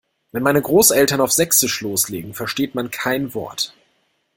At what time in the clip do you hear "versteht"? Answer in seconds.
2.33-2.73